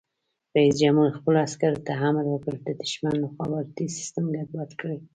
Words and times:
رئیس 0.55 0.75
جمهور 0.81 1.09
خپلو 1.17 1.37
عسکرو 1.47 1.83
ته 1.87 1.93
امر 2.07 2.23
وکړ؛ 2.29 2.55
د 2.63 2.69
دښمن 2.81 3.15
مخابراتي 3.25 3.85
سیسټم 3.97 4.25
ګډوډ 4.35 4.71
کړئ! 4.79 4.99